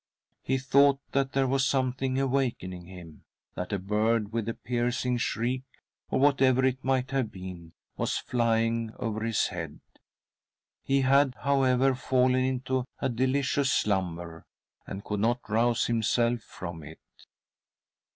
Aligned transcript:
He 0.41 0.57
thought 0.57 0.99
that 1.11 1.33
there 1.33 1.45
was 1.45 1.63
something 1.63 2.19
awakening 2.19 2.87
him; 2.87 3.23
that 3.53 3.71
a 3.71 3.77
bird 3.77 4.33
with 4.33 4.49
a 4.49 4.55
piercing 4.55 5.19
shriek, 5.19 5.61
or 6.09 6.19
whatever 6.19 6.65
it 6.65 6.83
might 6.83 7.11
have 7.11 7.31
been, 7.31 7.73
was 7.97 8.17
flying. 8.17 8.93
over 8.97 9.23
his 9.23 9.49
head. 9.49 9.79
He 10.83 11.01
had, 11.01 11.35
however, 11.41 11.93
fallen 11.93 12.41
into 12.43 12.85
a 12.99 13.09
delicious 13.09 13.71
slumber, 13.71 14.47
and 14.87 15.03
could 15.03 15.19
not 15.19 15.47
rouse 15.47 15.85
himself 15.85 16.41
from 16.41 16.81
it. 16.81 16.99